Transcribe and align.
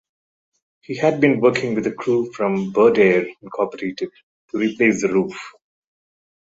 He 0.79 0.95
had 0.97 1.21
been 1.21 1.39
working 1.41 1.75
with 1.75 1.85
a 1.85 1.91
crew 1.93 2.33
from 2.33 2.71
Birdair 2.73 3.27
Incorporated, 3.43 4.09
to 4.49 4.57
replace 4.57 5.03
the 5.03 5.09
roof. 5.13 5.39